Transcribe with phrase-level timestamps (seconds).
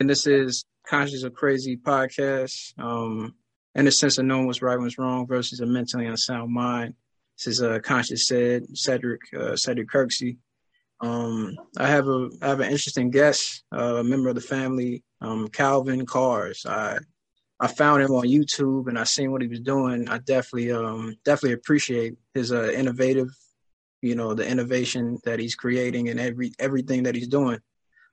[0.00, 2.78] and this is Conscious of Crazy podcast.
[2.78, 3.34] Um,
[3.74, 6.94] in the sense of knowing what's right and what's wrong versus a mentally unsound mind.
[7.36, 10.38] This is uh, Conscious said Cedric uh, Cedric Kirksey.
[11.00, 15.04] Um, I have a I have an interesting guest, uh, a member of the family,
[15.20, 16.66] um, Calvin Cars.
[16.66, 16.98] I
[17.60, 20.08] I found him on YouTube and I seen what he was doing.
[20.08, 23.28] I definitely um definitely appreciate his uh, innovative,
[24.02, 27.60] you know, the innovation that he's creating and every everything that he's doing.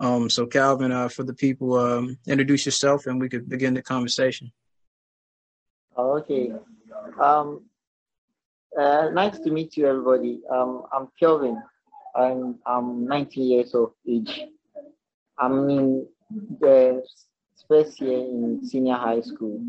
[0.00, 3.82] Um, so Calvin, uh, for the people, um, introduce yourself and we could begin the
[3.82, 4.52] conversation.
[5.96, 6.52] Okay.
[7.20, 7.64] Um,
[8.78, 10.40] uh, nice to meet you, everybody.
[10.50, 11.60] Um, I'm Kelvin.
[12.14, 14.42] I'm I'm 19 years of age.
[15.38, 16.06] I'm in
[16.60, 17.02] the
[17.68, 19.60] first year in senior high school,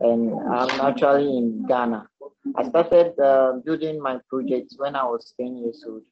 [0.00, 2.08] and I'm actually in Ghana.
[2.56, 6.02] I started uh, building my projects when I was 10 years old,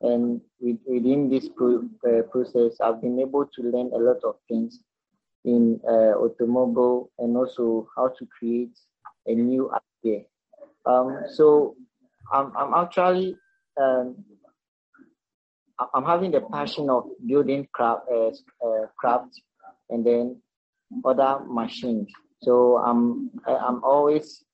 [0.00, 4.80] and within this pro- uh, process, I've been able to learn a lot of things
[5.44, 8.76] in uh, automobile and also how to create
[9.26, 9.70] a new
[10.04, 10.22] idea.
[10.86, 11.76] Um, so
[12.32, 13.36] I'm, I'm actually
[13.80, 14.16] um,
[15.94, 18.28] I'm having the passion of building craft, uh,
[18.66, 19.40] uh, craft
[19.88, 20.40] and then
[21.04, 22.10] other machines.
[22.42, 24.44] So I'm I'm always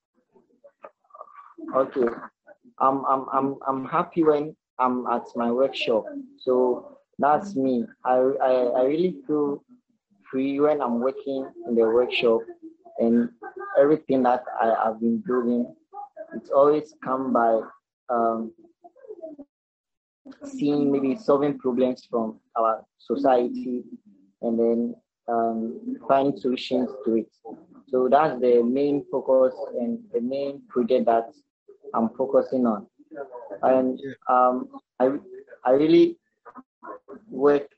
[1.75, 2.07] okay.
[2.79, 6.05] I'm I'm I'm I'm happy when I'm at my workshop.
[6.39, 7.85] So that's me.
[8.05, 9.65] I I, I really feel
[10.31, 12.41] free when I'm working in the workshop
[12.99, 13.31] and
[13.79, 15.75] everything that I have been doing,
[16.35, 17.61] it's always come by
[18.09, 18.53] um,
[20.45, 23.85] seeing maybe solving problems from our society
[24.43, 24.95] and then
[25.29, 27.29] um, find solutions to it.
[27.89, 31.31] So that's the main focus and the main project that
[31.95, 32.87] I'm focusing on.
[33.62, 34.69] And um,
[35.00, 35.11] I,
[35.64, 36.17] I really
[37.31, 37.69] work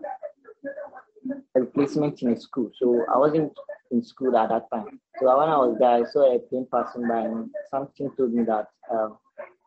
[1.57, 3.53] a replacement in a school so i wasn't
[3.91, 5.01] in school at that time.
[5.19, 8.45] So when I was there, I saw a plane passing by and something told me
[8.45, 9.19] that, um,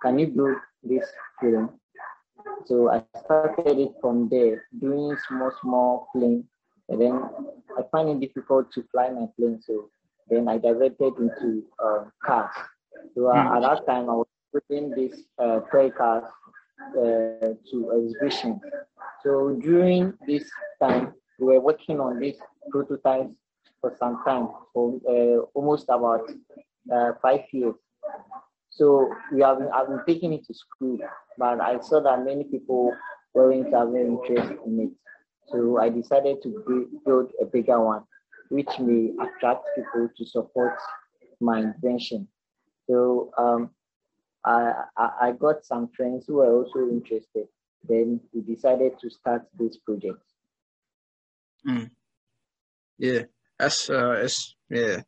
[0.01, 1.07] can you do this
[1.39, 1.71] film?
[2.65, 6.45] So I started it from there, doing small, small plane.
[6.89, 7.23] And then
[7.77, 9.59] I find it difficult to fly my plane.
[9.61, 9.89] So
[10.29, 12.53] then I diverted into uh, cars.
[13.15, 13.55] So mm.
[13.55, 15.61] at that time, I was putting this uh,
[15.97, 16.23] cars
[16.97, 18.59] uh, to exhibition.
[19.23, 20.49] So during this
[20.81, 22.37] time, we were working on these
[22.69, 23.33] prototypes
[23.79, 26.29] for some time, for uh, almost about
[26.93, 27.75] uh, five years.
[28.69, 30.97] So we have been, I've been taking it to school,
[31.37, 32.95] but I saw that many people
[33.33, 34.91] weren't having interest in it.
[35.47, 38.03] So I decided to build a bigger one,
[38.49, 40.77] which may attract people to support
[41.39, 42.27] my invention.
[42.91, 43.69] So um,
[44.43, 47.47] I, I got some friends who were also interested.
[47.87, 50.21] Then we decided to start this project.
[51.65, 51.89] Mm.
[52.97, 53.23] Yeah,
[53.57, 55.01] that's uh, it's yeah,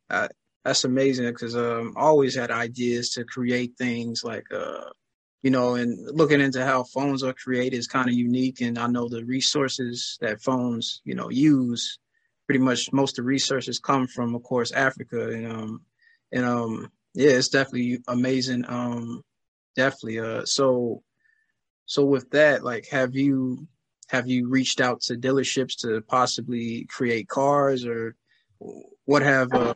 [0.64, 4.90] that's amazing because um, I always had ideas to create things like uh,
[5.42, 8.62] you know, and looking into how phones are created is kind of unique.
[8.62, 11.98] And I know the resources that phones, you know, use
[12.46, 15.28] pretty much most of the resources come from, of course, Africa.
[15.28, 15.82] And um,
[16.32, 18.64] and um, yeah, it's definitely amazing.
[18.68, 19.22] Um,
[19.76, 20.18] definitely.
[20.18, 21.02] Uh, so
[21.86, 23.66] so with that, like, have you
[24.08, 28.14] have you reached out to dealerships to possibly create cars or
[29.04, 29.74] what have uh,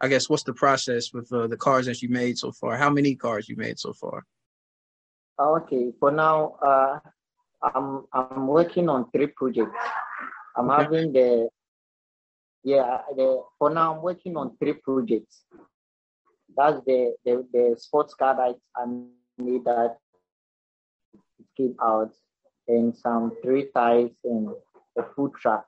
[0.00, 2.76] I guess what's the process with uh, the cars that you made so far?
[2.76, 4.24] How many cars you made so far?
[5.38, 6.98] Okay, for now, uh,
[7.62, 9.76] I'm I'm working on three projects.
[10.56, 10.82] I'm okay.
[10.82, 11.48] having the
[12.62, 15.44] yeah the for now I'm working on three projects.
[16.56, 18.86] That's the the, the sports car that I
[19.38, 19.96] need that
[21.56, 22.12] came out,
[22.68, 24.50] and some three ties and
[24.98, 25.64] a food truck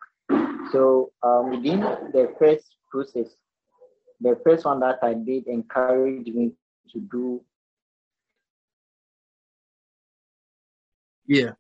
[0.73, 3.37] So um, within the first process,
[4.20, 6.52] the first one that I did encouraged me
[6.93, 7.44] to do.
[11.26, 11.52] Yeah.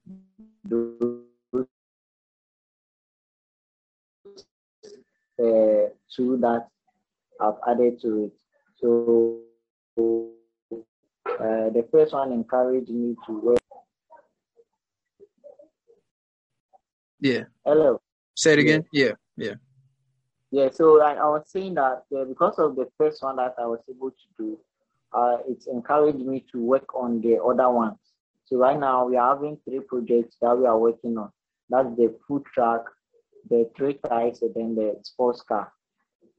[0.68, 1.24] Do,
[5.38, 6.68] uh, two that
[7.40, 8.32] I've added to it.
[8.82, 9.38] So
[10.00, 13.58] uh, the first one encouraged me to work.
[17.20, 17.44] Yeah.
[17.64, 18.00] Hello.
[18.34, 18.84] Say it again.
[18.92, 19.12] Yeah.
[19.36, 19.54] Yeah.
[20.50, 20.68] Yeah.
[20.72, 23.78] So I, I was saying that uh, because of the first one that I was
[23.88, 24.58] able to do,
[25.12, 27.98] uh, it's encouraged me to work on the other ones.
[28.46, 31.30] So right now we are having three projects that we are working on.
[31.70, 32.90] That's the food truck,
[33.48, 35.72] the three tires, and then the sports car.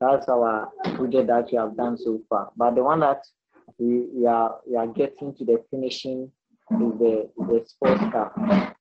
[0.03, 2.51] That's our project that we have done so far.
[2.57, 3.21] But the one that
[3.79, 6.29] we, we are we are getting to the finishing
[6.71, 8.75] is the the sports car.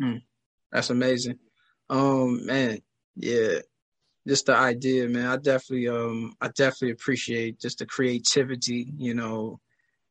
[0.00, 0.22] Mm,
[0.70, 1.38] that's amazing.
[1.88, 2.80] Um, man,
[3.16, 3.60] yeah,
[4.26, 5.26] just the idea, man.
[5.26, 9.60] I definitely, um, I definitely appreciate just the creativity, you know.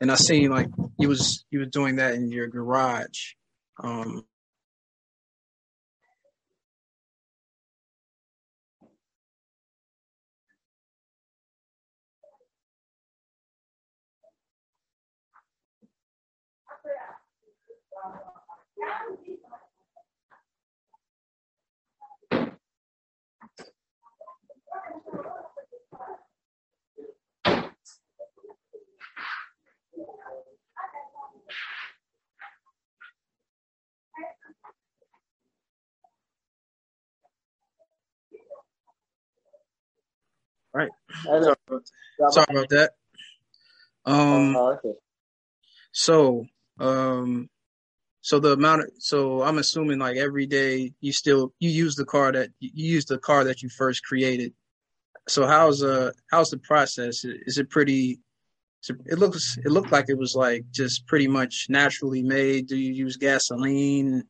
[0.02, 3.34] And I seen like you was you were doing that in your garage.
[3.84, 4.26] Um,
[40.74, 40.90] Right.
[41.24, 41.90] Sorry about,
[42.32, 42.92] sorry about that.
[44.06, 44.80] Um, oh.
[45.92, 46.46] So,
[46.80, 47.50] um,
[48.28, 52.04] so the amount of, so I'm assuming like every day you still, you use the
[52.04, 54.52] car that, you use the car that you first created.
[55.30, 57.24] So how's, uh, how's the process?
[57.24, 58.20] Is it pretty,
[59.06, 62.68] it looks, it looked like it was like just pretty much naturally made.
[62.68, 64.24] Do you use gasoline?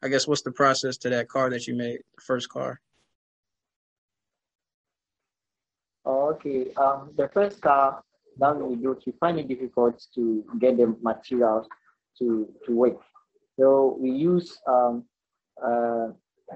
[0.00, 2.80] I guess what's the process to that car that you made, the first car?
[6.06, 6.72] Okay.
[6.74, 8.04] Um, the first car
[8.38, 11.66] that we do, we find it difficult to get the materials
[12.20, 13.00] to to work.
[13.60, 15.04] So we use um,
[15.62, 16.08] uh,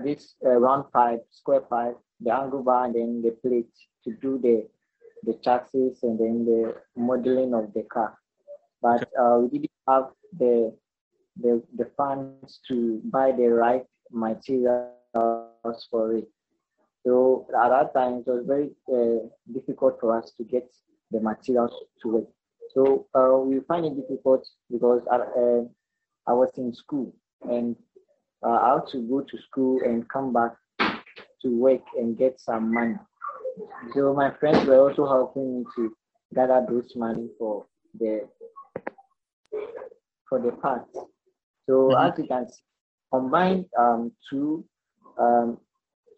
[0.03, 3.69] this uh, round pipe, square pipe, the angle bar, and then the plate
[4.05, 4.67] to do the
[5.25, 8.17] the chassis and then the modeling of the car.
[8.81, 10.09] But uh, we didn't have
[10.39, 10.75] the,
[11.37, 16.29] the the funds to buy the right materials for it.
[17.05, 20.67] So at that time, it was very uh, difficult for us to get
[21.11, 22.29] the materials to work.
[22.75, 25.03] So uh, we find it difficult because
[26.27, 27.77] I, uh, was in school and
[28.45, 30.53] uh, I had to go to school and come back
[31.43, 32.97] to work and get some money.
[33.95, 35.97] So my friends were also helping me to
[36.35, 37.67] gather those money for
[37.99, 38.29] the
[40.29, 40.91] for the parts.
[41.67, 42.07] So mm-hmm.
[42.07, 42.63] as you can see,
[43.13, 44.65] combine um, two
[45.19, 45.59] um,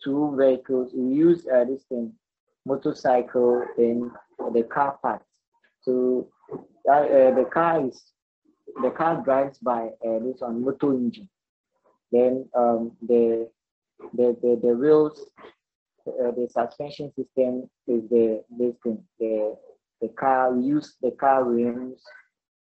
[0.03, 0.93] two vehicles.
[0.95, 2.13] We use uh, this thing,
[2.65, 4.11] motorcycle and
[4.55, 5.27] the car parts.
[5.83, 6.29] So
[6.91, 8.03] uh, the car is
[8.83, 11.29] the car drives by uh, this on motor engine.
[12.13, 13.49] Then um, the,
[14.15, 15.21] the the the wheels,
[16.07, 19.03] uh, the suspension system is the this thing.
[19.19, 19.57] The
[20.01, 22.03] the car we use the car rims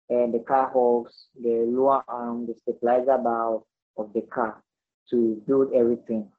[0.09, 3.61] and the car hubs, the lower arm, the stabilizer bar
[3.97, 4.63] of the car
[5.11, 6.31] to build everything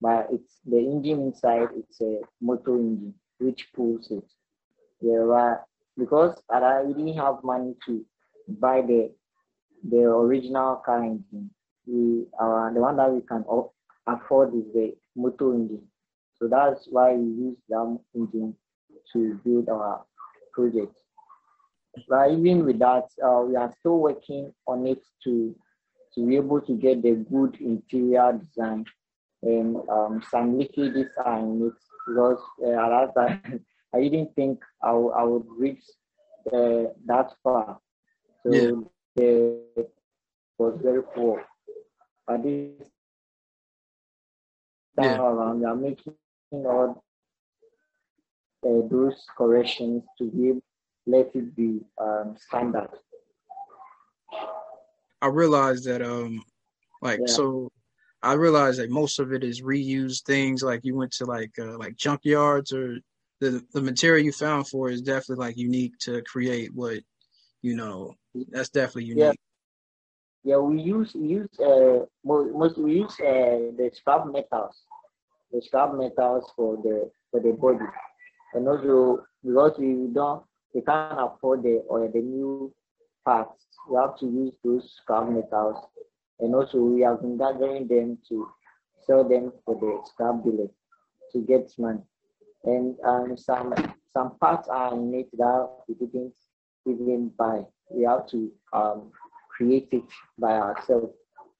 [0.00, 4.24] but it's the engine inside it's a motor engine which pulls it
[5.00, 5.64] yeah but
[5.98, 8.04] because I didn't have money to
[8.60, 9.12] buy the
[9.88, 11.50] the original car engine
[11.90, 13.44] we uh, the one that we can
[14.06, 15.86] afford is the motor engine.
[16.36, 18.54] So that's why we use that engine
[19.12, 20.04] to build our
[20.52, 20.96] project.
[22.08, 25.54] But even with that uh, we are still working on it to
[26.14, 28.84] to be able to get the good interior design
[29.42, 31.72] and um, some liquid design it.
[32.08, 33.64] Because uh, time
[33.94, 35.82] I didn't think I, would reach
[36.46, 37.78] the, that far.
[38.46, 38.52] So
[39.16, 39.24] yeah.
[39.24, 39.90] it
[40.58, 41.44] was very poor.
[42.26, 42.88] But this
[44.98, 45.18] time yeah.
[45.18, 46.14] around, we are making
[46.52, 47.04] all
[48.66, 50.62] uh, those corrections to give
[51.06, 52.90] let it be um, standard.
[55.22, 56.42] I realized that um
[57.02, 57.34] like yeah.
[57.34, 57.70] so
[58.22, 60.62] I realized that most of it is reused things.
[60.62, 62.98] Like you went to like uh, like junkyards, or
[63.40, 67.00] the the material you found for is definitely like unique to create what
[67.62, 68.14] you know.
[68.48, 69.38] That's definitely unique.
[70.44, 74.76] Yeah, yeah we use use uh most we use uh, the scrap metals
[75.52, 77.86] the scrap metals for the for the body,
[78.54, 80.42] and also because we don't
[80.74, 82.72] we can't afford the or the new
[83.24, 85.76] parts, we have to use those scrap metals,
[86.40, 88.46] and also we have been gathering them to
[89.06, 90.70] sell them for the scrap dealers
[91.32, 92.00] to get money,
[92.64, 93.74] and um, some
[94.12, 96.34] some parts are in it that we didn't
[96.86, 97.62] even buy.
[97.90, 99.10] We have to um,
[99.56, 100.04] create it
[100.38, 101.12] by ourselves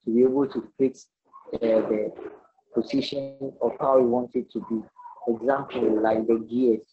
[0.05, 1.09] to be able to fix
[1.55, 2.13] uh, the
[2.75, 4.81] position of how we want it to be.
[5.29, 6.87] Example, like the gears.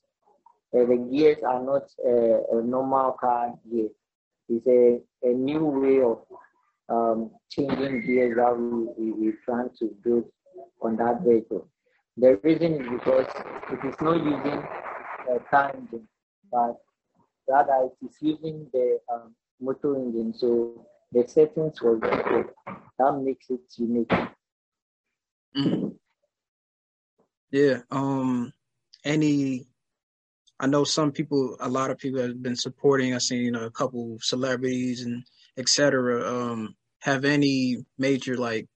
[0.76, 3.90] Uh, the gears are not uh, a normal car gear.
[4.50, 6.20] It's a, a new way of
[6.90, 10.26] um, changing gears that we, we, we plan to build
[10.82, 11.68] on that vehicle.
[12.18, 13.28] The reason is because
[13.72, 14.64] it is not using
[15.30, 16.08] a car engine,
[16.52, 16.78] but
[17.48, 20.34] it is using the um, motor engine.
[20.34, 22.00] So the settings was
[23.00, 24.12] that makes it unique.
[25.56, 25.96] Mm.
[27.52, 27.80] Yeah.
[27.92, 28.54] Um.
[29.04, 29.68] Any.
[30.60, 31.56] I know some people.
[31.60, 33.14] A lot of people have been supporting.
[33.14, 35.24] I've seen you know, a couple celebrities and
[35.58, 36.28] etc.
[36.28, 36.76] Um.
[37.02, 38.68] Have any major like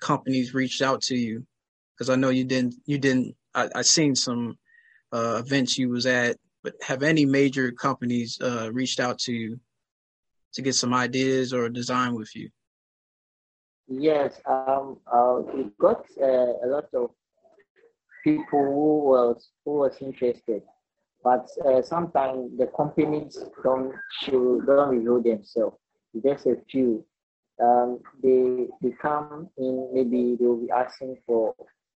[0.00, 1.46] companies reached out to you?
[1.94, 2.74] Because I know you didn't.
[2.86, 3.36] You didn't.
[3.54, 4.58] I, I seen some
[5.12, 9.60] uh, events you was at, but have any major companies uh, reached out to you
[10.52, 12.48] to get some ideas or design with you?
[13.86, 17.10] Yes, um, uh, we got uh, a lot of
[18.24, 20.62] people who was who was interested,
[21.22, 25.76] but uh, sometimes the companies don't show don't reveal themselves.
[26.14, 27.04] There's a few.
[27.62, 29.74] Um, they they come in.
[29.94, 31.54] Maybe they will be asking for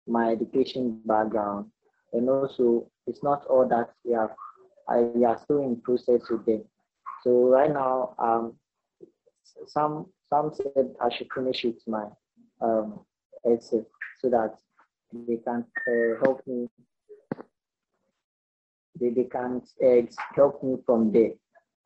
[0.06, 1.68] my education background,
[2.12, 4.32] and also it's not all that we have.
[4.90, 6.64] I are still in process with them.
[7.24, 8.54] So right now, um,
[9.68, 12.06] some some said I should finish with my
[12.62, 13.00] um,
[13.46, 13.84] essay
[14.22, 14.56] so that
[15.14, 16.68] they can uh, help me.
[19.00, 20.02] They, they can uh,
[20.36, 21.32] help me from there.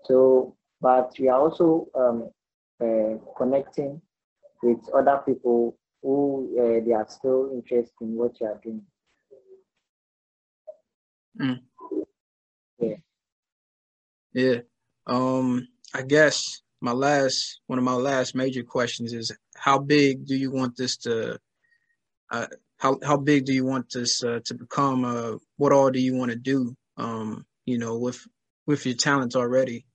[0.06, 2.30] So, but we are also um,
[2.82, 4.02] uh, connecting
[4.64, 8.82] with other people who uh, they are still interested in what you are doing.
[11.40, 11.60] Mm.
[14.34, 14.60] Yeah.
[15.08, 20.36] Um, I guess my last one of my last major questions is how big do
[20.36, 21.40] you want this to
[22.32, 22.48] uh,
[22.78, 25.06] how how big do you want this uh, to become?
[25.06, 26.76] Uh, what all do you want to do?
[26.98, 28.20] Um, you know with
[28.68, 29.86] with your talents already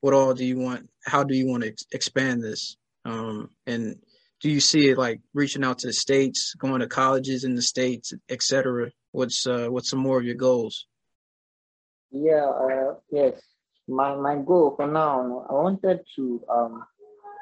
[0.00, 2.76] what all do you want how do you want to ex- expand this?
[3.04, 3.96] Um, and
[4.40, 7.62] do you see it like reaching out to the states going to colleges in the
[7.62, 10.86] states etc what's uh, what's some more of your goals
[12.14, 13.42] yeah uh, yes
[13.88, 16.84] my my goal for now, I wanted to um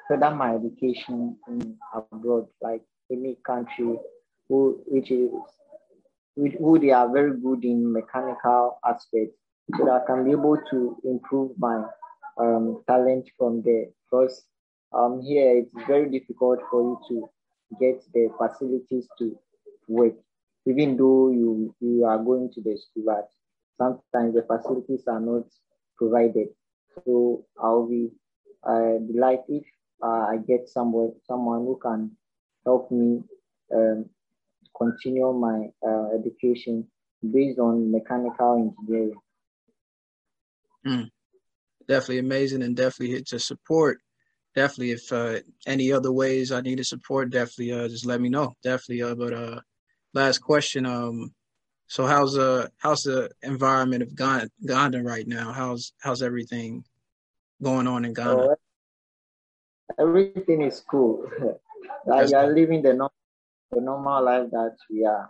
[0.09, 3.97] further my education in abroad, like any country
[4.49, 5.31] who which is
[6.37, 9.37] who they are very good in mechanical aspects,
[9.77, 11.85] so that I can be able to improve my
[12.39, 13.87] um talent from there.
[14.11, 14.45] Because
[14.93, 17.31] um here it's very difficult for you to
[17.81, 19.39] get the facilities to
[19.89, 20.15] work,
[20.67, 23.29] even though you you are going to the school, but
[23.83, 25.45] sometimes the facilities are not
[25.97, 26.49] provided.
[27.05, 28.11] So I'll be
[28.63, 29.65] uh, delighted if
[30.03, 32.17] uh, I get someone someone who can
[32.65, 33.23] help me
[33.75, 34.07] um,
[34.77, 36.87] continue my uh, education
[37.23, 39.21] based on mechanical engineering.
[40.87, 41.09] Mm.
[41.89, 43.99] Definitely amazing and definitely hit to support.
[44.55, 48.29] Definitely, if uh, any other ways I need to support, definitely uh, just let me
[48.29, 48.53] know.
[48.63, 49.03] Definitely.
[49.03, 49.63] Uh, but
[50.15, 50.85] last question.
[50.85, 51.33] Um,
[51.93, 55.53] so how's uh how's the environment of Ghana, Ghana right now?
[55.53, 56.85] How's how's everything
[57.63, 58.49] going on in Ghana?
[58.49, 58.57] Oh,
[59.99, 61.29] everything is cool.
[62.07, 63.13] like you are living the normal,
[63.73, 65.29] the normal life that we are.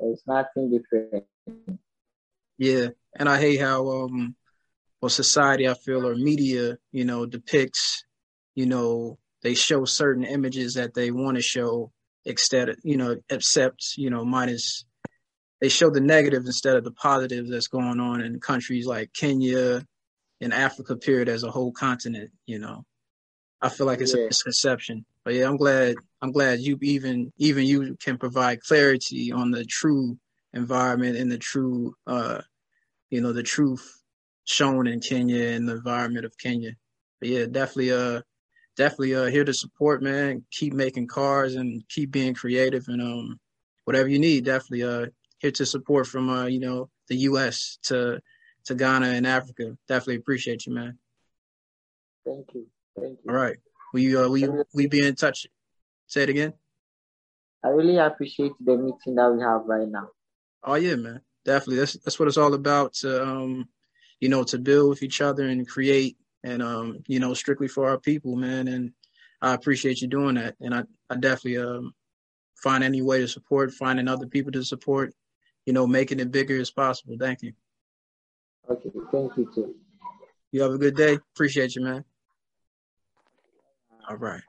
[0.00, 1.24] It's nothing different.
[2.58, 4.36] Yeah, and I hate how um
[5.00, 8.04] well society I feel or media you know depicts
[8.54, 11.90] you know they show certain images that they want to show
[12.26, 14.84] of you know except you know minus
[15.64, 19.82] they show the negative instead of the positives that's going on in countries like Kenya
[20.42, 22.84] and Africa period as a whole continent, you know.
[23.62, 24.24] I feel like it's yeah.
[24.24, 25.06] a misconception.
[25.24, 29.64] But yeah, I'm glad I'm glad you even even you can provide clarity on the
[29.64, 30.18] true
[30.52, 32.42] environment and the true uh
[33.08, 34.02] you know the truth
[34.44, 36.72] shown in Kenya and the environment of Kenya.
[37.20, 38.20] But yeah, definitely uh
[38.76, 40.44] definitely uh here to support man.
[40.50, 43.40] Keep making cars and keep being creative and um
[43.86, 45.06] whatever you need, definitely uh
[45.44, 48.20] here to support from uh, you know, the US to
[48.64, 49.76] to Ghana and Africa.
[49.86, 50.98] Definitely appreciate you, man.
[52.24, 52.66] Thank you.
[52.98, 53.30] Thank you.
[53.30, 53.58] All right.
[53.92, 55.46] We uh we we be in touch.
[56.06, 56.54] Say it again.
[57.62, 60.08] I really appreciate the meeting that we have right now.
[60.62, 61.76] Oh yeah, man, definitely.
[61.76, 62.94] That's that's what it's all about.
[63.00, 63.68] To um,
[64.20, 67.90] you know, to build with each other and create, and um, you know, strictly for
[67.90, 68.68] our people, man.
[68.68, 68.92] And
[69.42, 70.54] I appreciate you doing that.
[70.60, 71.94] And I I definitely um
[72.56, 75.12] find any way to support, finding other people to support,
[75.66, 77.16] you know, making it bigger as possible.
[77.18, 77.52] Thank you.
[78.70, 79.74] Okay, thank you too.
[80.52, 81.18] You have a good day.
[81.34, 82.04] Appreciate you, man.
[84.08, 84.42] All right.